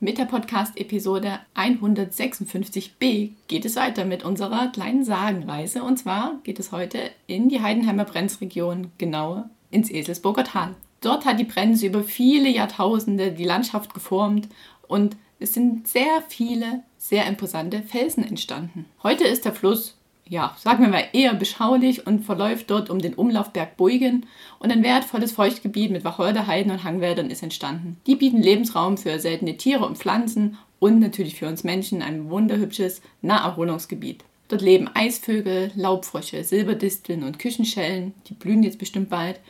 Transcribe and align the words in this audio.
Mit 0.00 0.16
der 0.16 0.26
Podcast-Episode 0.26 1.40
156b 1.56 3.32
geht 3.48 3.64
es 3.64 3.74
weiter 3.74 4.04
mit 4.04 4.24
unserer 4.24 4.68
kleinen 4.68 5.02
Sagenreise. 5.02 5.82
Und 5.82 5.96
zwar 5.96 6.38
geht 6.44 6.60
es 6.60 6.70
heute 6.70 7.10
in 7.26 7.48
die 7.48 7.62
Heidenheimer 7.62 8.04
Brenzregion, 8.04 8.92
genauer 8.98 9.50
ins 9.72 9.90
Eselsburger 9.90 10.44
Tal. 10.44 10.76
Dort 11.00 11.24
hat 11.24 11.40
die 11.40 11.44
Brenz 11.44 11.82
über 11.82 12.04
viele 12.04 12.48
Jahrtausende 12.48 13.32
die 13.32 13.42
Landschaft 13.42 13.92
geformt 13.92 14.48
und 14.86 15.16
es 15.40 15.54
sind 15.54 15.88
sehr 15.88 16.22
viele, 16.28 16.84
sehr 16.96 17.26
imposante 17.26 17.82
Felsen 17.82 18.22
entstanden. 18.22 18.84
Heute 19.02 19.24
ist 19.24 19.44
der 19.46 19.52
Fluss, 19.52 19.97
ja, 20.28 20.54
sagen 20.58 20.82
wir 20.82 20.90
mal 20.90 21.04
eher 21.12 21.34
beschaulich 21.34 22.06
und 22.06 22.24
verläuft 22.24 22.70
dort 22.70 22.90
um 22.90 22.98
den 22.98 23.14
Umlaufberg 23.14 23.76
Beugen 23.76 24.26
und 24.58 24.72
ein 24.72 24.82
wertvolles 24.82 25.32
Feuchtgebiet 25.32 25.90
mit 25.90 26.04
Wacholderheiden 26.04 26.70
und 26.72 26.84
Hangwäldern 26.84 27.30
ist 27.30 27.42
entstanden. 27.42 27.96
Die 28.06 28.16
bieten 28.16 28.42
Lebensraum 28.42 28.98
für 28.98 29.18
seltene 29.18 29.56
Tiere 29.56 29.86
und 29.86 29.98
Pflanzen 29.98 30.58
und 30.78 31.00
natürlich 31.00 31.36
für 31.36 31.48
uns 31.48 31.64
Menschen 31.64 32.02
ein 32.02 32.30
wunderhübsches 32.30 33.02
Naherholungsgebiet. 33.22 34.24
Dort 34.48 34.62
leben 34.62 34.88
Eisvögel, 34.94 35.72
Laubfrösche, 35.74 36.42
Silberdisteln 36.44 37.22
und 37.22 37.38
Küchenschellen, 37.38 38.14
die 38.28 38.34
blühen 38.34 38.62
jetzt 38.62 38.78
bestimmt 38.78 39.10
bald, 39.10 39.40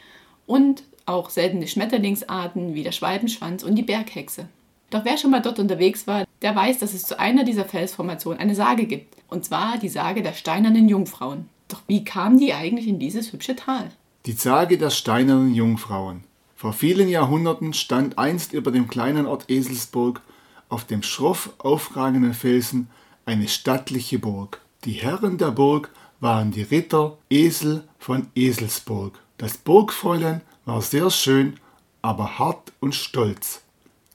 und 0.46 0.82
auch 1.06 1.30
seltene 1.30 1.66
Schmetterlingsarten 1.66 2.74
wie 2.74 2.82
der 2.82 2.92
Schwalbenschwanz 2.92 3.62
und 3.62 3.76
die 3.76 3.82
Berghexe. 3.82 4.48
Doch 4.90 5.04
wer 5.04 5.18
schon 5.18 5.30
mal 5.30 5.42
dort 5.42 5.58
unterwegs 5.58 6.06
war, 6.06 6.24
der 6.40 6.56
weiß, 6.56 6.78
dass 6.78 6.94
es 6.94 7.02
zu 7.02 7.18
einer 7.18 7.44
dieser 7.44 7.64
Felsformationen 7.64 8.40
eine 8.40 8.54
Sage 8.54 8.86
gibt. 8.86 9.16
Und 9.28 9.44
zwar 9.44 9.76
die 9.78 9.88
Sage 9.88 10.22
der 10.22 10.32
steinernen 10.32 10.88
Jungfrauen. 10.88 11.48
Doch 11.68 11.82
wie 11.86 12.04
kamen 12.04 12.38
die 12.38 12.54
eigentlich 12.54 12.88
in 12.88 12.98
dieses 12.98 13.32
hübsche 13.32 13.54
Tal? 13.54 13.90
Die 14.24 14.32
Sage 14.32 14.78
der 14.78 14.90
steinernen 14.90 15.54
Jungfrauen. 15.54 16.24
Vor 16.56 16.72
vielen 16.72 17.08
Jahrhunderten 17.08 17.72
stand 17.72 18.18
einst 18.18 18.52
über 18.52 18.70
dem 18.70 18.88
kleinen 18.88 19.26
Ort 19.26 19.44
Eselsburg 19.48 20.22
auf 20.68 20.84
dem 20.84 21.02
schroff 21.02 21.50
aufragenden 21.58 22.34
Felsen 22.34 22.88
eine 23.26 23.48
stattliche 23.48 24.18
Burg. 24.18 24.60
Die 24.84 24.92
Herren 24.92 25.38
der 25.38 25.50
Burg 25.50 25.90
waren 26.20 26.50
die 26.50 26.62
Ritter 26.62 27.18
Esel 27.30 27.84
von 27.98 28.28
Eselsburg. 28.34 29.18
Das 29.36 29.56
Burgfräulein 29.58 30.40
war 30.64 30.82
sehr 30.82 31.10
schön, 31.10 31.60
aber 32.02 32.38
hart 32.38 32.72
und 32.80 32.94
stolz. 32.94 33.62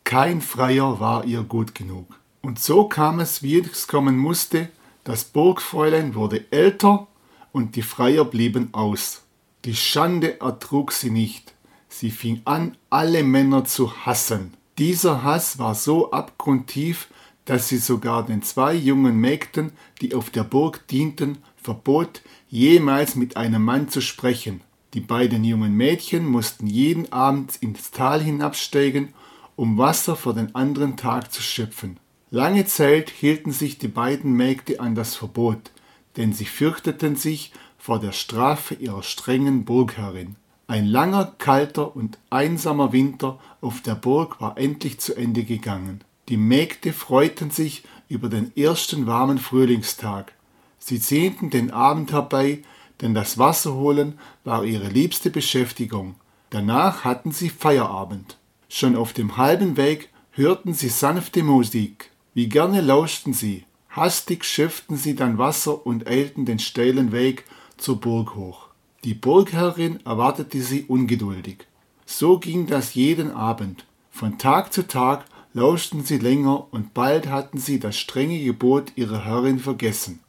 Kein 0.04 0.42
Freier 0.42 1.00
war 1.00 1.26
ihr 1.26 1.44
gut 1.44 1.76
genug. 1.76 2.20
Und 2.42 2.60
so 2.60 2.86
kam 2.86 3.20
es, 3.20 3.42
wie 3.42 3.60
es 3.60 3.88
kommen 3.88 4.18
musste, 4.18 4.70
das 5.04 5.24
Burgfräulein 5.24 6.16
wurde 6.16 6.46
älter 6.52 7.08
und 7.52 7.76
die 7.76 7.82
Freier 7.82 8.26
blieben 8.26 8.70
aus. 8.74 9.24
Die 9.66 9.76
Schande 9.76 10.42
ertrug 10.42 10.92
sie 10.92 11.10
nicht. 11.10 11.54
Sie 11.88 12.12
fing 12.12 12.42
an, 12.46 12.78
alle 12.90 13.24
Männer 13.24 13.66
zu 13.66 14.06
hassen. 14.06 14.54
Dieser 14.78 15.24
Hass 15.24 15.60
war 15.60 15.76
so 15.76 16.12
abgrundtief, 16.12 17.08
dass 17.46 17.68
sie 17.68 17.78
sogar 17.78 18.26
den 18.26 18.42
zwei 18.42 18.74
jungen 18.74 19.18
Mägden, 19.18 19.72
die 20.02 20.16
auf 20.16 20.30
der 20.30 20.44
Burg 20.44 20.88
dienten, 20.88 21.38
verbot, 21.56 22.22
jemals 22.50 23.16
mit 23.16 23.38
einem 23.38 23.64
Mann 23.64 23.90
zu 23.90 24.02
sprechen. 24.02 24.62
Die 24.94 25.02
beiden 25.02 25.44
jungen 25.44 25.76
Mädchen 25.76 26.26
mussten 26.26 26.68
jeden 26.68 27.12
Abend 27.12 27.56
ins 27.58 27.92
Tal 27.92 28.22
hinabsteigen, 28.22 29.14
um 29.56 29.78
Wasser 29.78 30.16
für 30.16 30.34
den 30.34 30.56
anderen 30.56 30.98
Tag 30.98 31.32
zu 31.32 31.42
schöpfen. 31.42 31.98
Lange 32.32 32.66
Zeit 32.66 33.10
hielten 33.10 33.52
sich 33.52 33.78
die 33.78 33.88
beiden 33.88 34.34
Mägde 34.34 34.80
an 34.80 34.96
das 34.96 35.16
Verbot, 35.16 35.72
denn 36.18 36.34
sie 36.34 36.46
fürchteten 36.46 37.16
sich 37.16 37.52
vor 37.78 38.00
der 38.00 38.12
Strafe 38.12 38.76
ihrer 38.76 39.04
strengen 39.04 39.66
Burgherrin. 39.66 40.36
Ein 40.68 40.86
langer, 40.86 41.34
kalter 41.38 41.96
und 41.96 42.18
einsamer 42.30 42.94
Winter 42.94 43.40
auf 43.62 43.82
der 43.82 43.96
Burg 43.96 44.40
war 44.42 44.58
endlich 44.58 45.00
zu 45.00 45.16
Ende 45.16 45.44
gegangen. 45.44 46.02
Die 46.30 46.38
Mägde 46.38 46.94
freuten 46.94 47.52
sich 47.52 47.84
über 48.08 48.30
den 48.30 48.56
ersten 48.56 49.06
warmen 49.06 49.38
Frühlingstag. 49.38 50.34
Sie 50.80 50.98
sehnten 50.98 51.50
den 51.50 51.72
Abend 51.72 52.14
herbei, 52.14 52.64
denn 53.02 53.14
das 53.14 53.38
Wasserholen 53.38 54.18
war 54.44 54.64
ihre 54.64 54.88
liebste 54.88 55.30
Beschäftigung. 55.30 56.16
Danach 56.50 57.04
hatten 57.04 57.32
sie 57.32 57.50
Feierabend. 57.50 58.38
Schon 58.76 58.96
auf 58.96 59.14
dem 59.14 59.38
halben 59.38 59.78
Weg 59.78 60.10
hörten 60.32 60.74
sie 60.74 60.90
sanfte 60.90 61.44
Musik. 61.44 62.10
Wie 62.34 62.50
gerne 62.50 62.82
lauschten 62.82 63.32
sie. 63.32 63.66
Hastig 63.92 64.46
schöpften 64.46 64.98
sie 64.98 65.14
dann 65.14 65.38
Wasser 65.38 65.86
und 65.86 66.08
eilten 66.08 66.46
den 66.46 66.58
steilen 66.58 67.12
Weg 67.12 67.44
zur 67.78 68.02
Burg 68.02 68.34
hoch. 68.34 68.70
Die 69.04 69.14
Burgherrin 69.14 70.00
erwartete 70.08 70.60
sie 70.60 70.86
ungeduldig. 70.86 71.68
So 72.08 72.40
ging 72.40 72.66
das 72.66 72.96
jeden 72.96 73.30
Abend. 73.30 73.86
Von 74.10 74.40
Tag 74.40 74.74
zu 74.74 74.88
Tag 74.88 75.26
lauschten 75.54 76.04
sie 76.04 76.18
länger 76.18 76.66
und 76.74 76.96
bald 76.96 77.28
hatten 77.28 77.60
sie 77.60 77.80
das 77.80 77.96
strenge 77.96 78.44
Gebot 78.44 78.94
ihrer 78.96 79.24
Herrin 79.24 79.60
vergessen. 79.60 80.20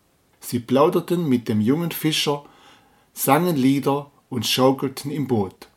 Sie 0.41 0.59
plauderten 0.59 1.31
mit 1.31 1.49
dem 1.49 1.63
jungen 1.63 1.93
Fischer 1.93 2.45
sangen 3.15 3.57
Lieder 3.57 4.11
und 4.29 4.45
schaukelten 4.45 5.11
im 5.11 5.29
Boot, 5.29 5.69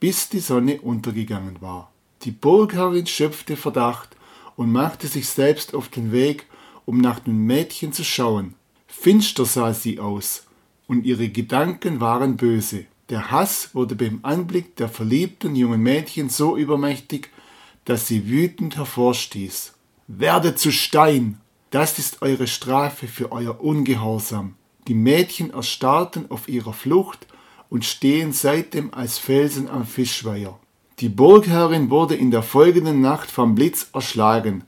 bis 0.00 0.30
die 0.30 0.40
Sonne 0.40 0.80
untergegangen 0.80 1.60
war. 1.60 1.90
Die 2.24 2.30
Burgherrin 2.30 3.06
schöpfte 3.06 3.56
Verdacht 3.56 4.16
und 4.56 4.72
machte 4.72 5.08
sich 5.08 5.28
selbst 5.28 5.74
auf 5.74 5.88
den 5.88 6.10
Weg, 6.10 6.46
um 6.86 6.98
nach 6.98 7.20
dem 7.20 7.44
Mädchen 7.44 7.92
zu 7.92 8.02
schauen. 8.02 8.54
Finster 8.86 9.44
sah 9.44 9.74
sie 9.74 10.00
aus, 10.00 10.46
und 10.86 11.04
ihre 11.04 11.28
Gedanken 11.28 12.00
waren 12.00 12.36
böse. 12.36 12.86
Der 13.10 13.30
Hass 13.30 13.74
wurde 13.74 13.94
beim 13.94 14.20
Anblick 14.22 14.76
der 14.76 14.88
verliebten 14.88 15.54
jungen 15.54 15.82
Mädchen 15.82 16.30
so 16.30 16.56
übermächtig, 16.56 17.28
dass 17.84 18.08
sie 18.08 18.26
wütend 18.26 18.76
hervorstieß. 18.76 19.74
Werde 20.06 20.54
zu 20.54 20.72
Stein! 20.72 21.38
Das 21.70 21.98
ist 21.98 22.22
eure 22.22 22.46
Strafe 22.46 23.08
für 23.08 23.32
euer 23.32 23.60
Ungehorsam. 23.60 24.54
Die 24.86 24.94
Mädchen 24.94 25.50
erstarrten 25.50 26.30
auf 26.30 26.48
ihrer 26.48 26.72
Flucht 26.72 27.26
und 27.68 27.84
stehen 27.84 28.32
seitdem 28.32 28.94
als 28.94 29.18
Felsen 29.18 29.68
am 29.68 29.84
Fischweiher. 29.84 30.58
Die 31.00 31.08
Burgherrin 31.08 31.90
wurde 31.90 32.14
in 32.14 32.30
der 32.30 32.44
folgenden 32.44 33.00
Nacht 33.00 33.28
vom 33.28 33.56
Blitz 33.56 33.88
erschlagen, 33.92 34.62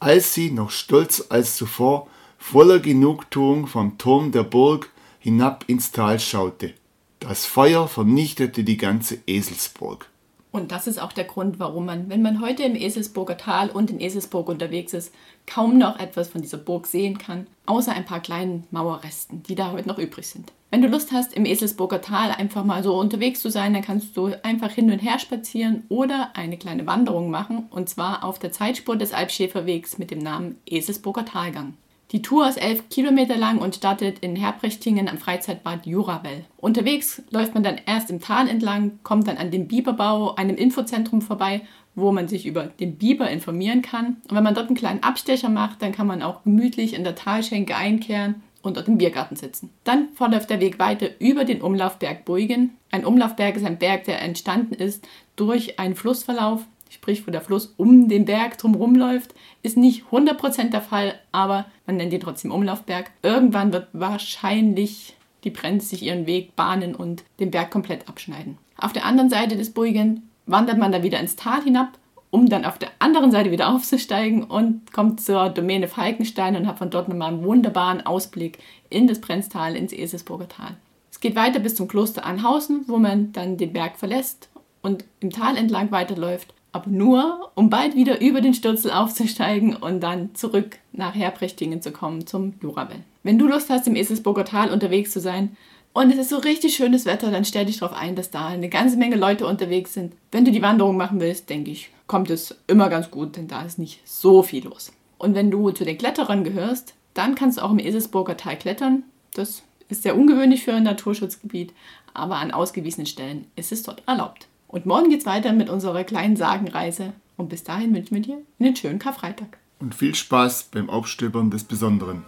als 0.00 0.34
sie, 0.34 0.50
noch 0.50 0.70
stolzer 0.70 1.26
als 1.28 1.56
zuvor, 1.56 2.08
voller 2.36 2.80
Genugtuung 2.80 3.68
vom 3.68 3.96
Turm 3.96 4.32
der 4.32 4.42
Burg 4.42 4.90
hinab 5.20 5.64
ins 5.68 5.92
Tal 5.92 6.18
schaute. 6.18 6.74
Das 7.20 7.46
Feuer 7.46 7.86
vernichtete 7.86 8.64
die 8.64 8.76
ganze 8.76 9.18
Eselsburg. 9.28 10.08
Und 10.50 10.72
das 10.72 10.88
ist 10.88 11.00
auch 11.00 11.12
der 11.12 11.24
Grund, 11.24 11.60
warum 11.60 11.86
man, 11.86 12.08
wenn 12.08 12.22
man 12.22 12.40
heute 12.40 12.64
im 12.64 12.74
Eselsburger 12.74 13.36
Tal 13.36 13.70
und 13.70 13.90
in 13.90 14.00
Eselsburg 14.00 14.48
unterwegs 14.48 14.94
ist, 14.94 15.14
kaum 15.46 15.78
noch 15.78 16.00
etwas 16.00 16.28
von 16.28 16.42
dieser 16.42 16.58
Burg 16.58 16.88
sehen 16.88 17.18
kann, 17.18 17.46
außer 17.66 17.92
ein 17.92 18.04
paar 18.04 18.20
kleinen 18.20 18.64
Mauerresten, 18.72 19.44
die 19.44 19.54
da 19.54 19.70
heute 19.70 19.86
noch 19.86 19.98
übrig 19.98 20.26
sind. 20.26 20.52
Wenn 20.70 20.82
du 20.82 20.88
Lust 20.88 21.12
hast, 21.12 21.32
im 21.32 21.46
Eselsburger 21.46 22.02
Tal 22.02 22.30
einfach 22.30 22.62
mal 22.62 22.82
so 22.82 22.98
unterwegs 22.98 23.40
zu 23.40 23.50
sein, 23.50 23.72
dann 23.72 23.82
kannst 23.82 24.14
du 24.18 24.32
einfach 24.42 24.70
hin 24.70 24.90
und 24.90 24.98
her 24.98 25.18
spazieren 25.18 25.84
oder 25.88 26.30
eine 26.34 26.58
kleine 26.58 26.86
Wanderung 26.86 27.30
machen, 27.30 27.66
und 27.70 27.88
zwar 27.88 28.22
auf 28.22 28.38
der 28.38 28.52
Zeitspur 28.52 28.96
des 28.96 29.14
Alpschäferwegs 29.14 29.96
mit 29.96 30.10
dem 30.10 30.18
Namen 30.18 30.56
Eselsburger 30.66 31.24
Talgang. 31.24 31.72
Die 32.12 32.20
Tour 32.20 32.48
ist 32.48 32.56
elf 32.56 32.88
Kilometer 32.90 33.36
lang 33.36 33.58
und 33.58 33.76
startet 33.76 34.18
in 34.20 34.36
Herbrechtingen 34.36 35.08
am 35.08 35.16
Freizeitbad 35.16 35.86
Jurawell. 35.86 36.44
Unterwegs 36.58 37.22
läuft 37.30 37.54
man 37.54 37.62
dann 37.62 37.80
erst 37.86 38.10
im 38.10 38.20
Tal 38.20 38.48
entlang, 38.48 38.98
kommt 39.02 39.26
dann 39.26 39.38
an 39.38 39.50
dem 39.50 39.68
Biberbau, 39.68 40.34
einem 40.34 40.56
Infozentrum 40.56 41.22
vorbei, 41.22 41.62
wo 41.94 42.12
man 42.12 42.28
sich 42.28 42.46
über 42.46 42.64
den 42.64 42.96
Biber 42.96 43.30
informieren 43.30 43.82
kann. 43.82 44.18
Und 44.28 44.36
wenn 44.36 44.44
man 44.44 44.54
dort 44.54 44.68
einen 44.68 44.76
kleinen 44.76 45.02
Abstecher 45.02 45.48
macht, 45.48 45.82
dann 45.82 45.92
kann 45.92 46.06
man 46.06 46.22
auch 46.22 46.44
gemütlich 46.44 46.94
in 46.94 47.04
der 47.04 47.14
Talschenke 47.14 47.74
einkehren 47.74 48.42
und 48.62 48.76
dort 48.76 48.88
im 48.88 48.98
Biergarten 48.98 49.36
sitzen. 49.36 49.70
Dann 49.84 50.08
verläuft 50.14 50.50
der 50.50 50.60
Weg 50.60 50.78
weiter 50.78 51.08
über 51.18 51.44
den 51.44 51.62
Umlaufberg 51.62 52.24
Buigen. 52.24 52.76
Ein 52.90 53.04
Umlaufberg 53.04 53.56
ist 53.56 53.64
ein 53.64 53.78
Berg, 53.78 54.04
der 54.04 54.20
entstanden 54.22 54.74
ist 54.74 55.06
durch 55.36 55.78
einen 55.78 55.94
Flussverlauf, 55.94 56.64
sprich 56.90 57.26
wo 57.26 57.30
der 57.30 57.40
Fluss 57.40 57.74
um 57.76 58.08
den 58.08 58.24
Berg 58.24 58.58
drumherum 58.58 58.94
läuft, 58.94 59.34
ist 59.62 59.76
nicht 59.76 60.04
100% 60.10 60.70
der 60.70 60.82
Fall, 60.82 61.14
aber 61.32 61.66
man 61.86 61.96
nennt 61.96 62.12
ihn 62.12 62.20
trotzdem 62.20 62.50
Umlaufberg. 62.50 63.10
Irgendwann 63.22 63.72
wird 63.72 63.88
wahrscheinlich 63.92 65.16
die 65.44 65.50
Brenz 65.50 65.90
sich 65.90 66.02
ihren 66.02 66.26
Weg 66.26 66.56
bahnen 66.56 66.94
und 66.94 67.24
den 67.38 67.50
Berg 67.50 67.70
komplett 67.70 68.08
abschneiden. 68.08 68.58
Auf 68.76 68.92
der 68.92 69.04
anderen 69.04 69.30
Seite 69.30 69.56
des 69.56 69.72
Buigen 69.72 70.28
wandert 70.46 70.78
man 70.78 70.92
dann 70.92 71.02
wieder 71.02 71.20
ins 71.20 71.36
Tal 71.36 71.62
hinab 71.62 71.98
um 72.30 72.48
dann 72.48 72.64
auf 72.64 72.78
der 72.78 72.90
anderen 72.98 73.30
Seite 73.30 73.50
wieder 73.50 73.68
aufzusteigen 73.68 74.44
und 74.44 74.92
kommt 74.92 75.20
zur 75.20 75.48
Domäne 75.48 75.88
Falkenstein 75.88 76.56
und 76.56 76.66
hat 76.66 76.78
von 76.78 76.90
dort 76.90 77.08
nochmal 77.08 77.32
einen 77.32 77.44
wunderbaren 77.44 78.04
Ausblick 78.04 78.58
in 78.90 79.06
das 79.06 79.20
Prenztal, 79.20 79.76
ins 79.76 79.92
Eselsburger 79.92 80.48
Tal. 80.48 80.76
Es 81.10 81.20
geht 81.20 81.36
weiter 81.36 81.58
bis 81.58 81.74
zum 81.74 81.88
Kloster 81.88 82.24
Anhausen, 82.24 82.84
wo 82.86 82.98
man 82.98 83.32
dann 83.32 83.56
den 83.56 83.72
Berg 83.72 83.98
verlässt 83.98 84.48
und 84.82 85.04
im 85.20 85.30
Tal 85.30 85.56
entlang 85.56 85.90
weiterläuft, 85.90 86.54
aber 86.72 86.90
nur, 86.90 87.50
um 87.54 87.70
bald 87.70 87.96
wieder 87.96 88.20
über 88.20 88.40
den 88.40 88.54
Stürzel 88.54 88.90
aufzusteigen 88.90 89.74
und 89.74 90.00
dann 90.00 90.34
zurück 90.34 90.78
nach 90.92 91.14
Herbrechtinghen 91.14 91.82
zu 91.82 91.92
kommen 91.92 92.26
zum 92.26 92.54
Jurawell. 92.62 93.02
Wenn 93.22 93.38
du 93.38 93.48
Lust 93.48 93.70
hast, 93.70 93.86
im 93.86 93.96
Eselsburger 93.96 94.44
Tal 94.44 94.70
unterwegs 94.70 95.10
zu 95.10 95.20
sein, 95.20 95.56
und 95.92 96.12
es 96.12 96.18
ist 96.18 96.30
so 96.30 96.38
richtig 96.38 96.76
schönes 96.76 97.06
Wetter, 97.06 97.30
dann 97.30 97.44
stell 97.44 97.66
dich 97.66 97.78
darauf 97.78 97.96
ein, 97.96 98.14
dass 98.14 98.30
da 98.30 98.46
eine 98.46 98.68
ganze 98.68 98.96
Menge 98.96 99.16
Leute 99.16 99.46
unterwegs 99.46 99.94
sind. 99.94 100.14
Wenn 100.30 100.44
du 100.44 100.52
die 100.52 100.62
Wanderung 100.62 100.96
machen 100.96 101.20
willst, 101.20 101.50
denke 101.50 101.70
ich, 101.70 101.90
kommt 102.06 102.30
es 102.30 102.54
immer 102.66 102.88
ganz 102.88 103.10
gut, 103.10 103.36
denn 103.36 103.48
da 103.48 103.62
ist 103.62 103.78
nicht 103.78 104.00
so 104.04 104.42
viel 104.42 104.64
los. 104.64 104.92
Und 105.18 105.34
wenn 105.34 105.50
du 105.50 105.70
zu 105.70 105.84
den 105.84 105.98
Kletterern 105.98 106.44
gehörst, 106.44 106.94
dann 107.14 107.34
kannst 107.34 107.58
du 107.58 107.62
auch 107.62 107.72
im 107.72 107.80
Eselsburger 107.80 108.36
Tal 108.36 108.56
klettern. 108.56 109.02
Das 109.34 109.62
ist 109.88 110.04
sehr 110.04 110.16
ungewöhnlich 110.16 110.62
für 110.62 110.74
ein 110.74 110.84
Naturschutzgebiet, 110.84 111.72
aber 112.14 112.36
an 112.36 112.52
ausgewiesenen 112.52 113.06
Stellen 113.06 113.46
ist 113.56 113.72
es 113.72 113.82
dort 113.82 114.02
erlaubt. 114.06 114.46
Und 114.68 114.86
morgen 114.86 115.10
geht's 115.10 115.26
weiter 115.26 115.52
mit 115.52 115.68
unserer 115.70 116.04
kleinen 116.04 116.36
Sagenreise. 116.36 117.12
Und 117.36 117.48
bis 117.48 117.64
dahin 117.64 117.94
wünschen 117.94 118.14
wir 118.14 118.22
dir 118.22 118.38
einen 118.60 118.76
schönen 118.76 118.98
Karfreitag. 118.98 119.58
Und 119.80 119.94
viel 119.94 120.14
Spaß 120.14 120.68
beim 120.72 120.90
Aufstöbern 120.90 121.50
des 121.50 121.64
Besonderen. 121.64 122.24